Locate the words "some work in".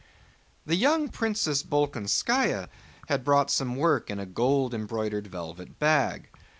3.51-4.17